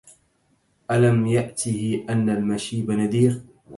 ألم 0.91 1.27
يأته 1.27 2.05
أن 2.09 2.29
المشيب 2.29 2.91
نذير 2.91 3.41